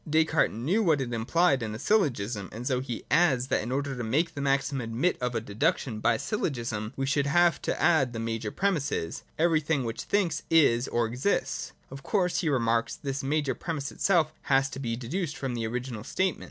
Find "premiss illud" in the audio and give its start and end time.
8.51-9.13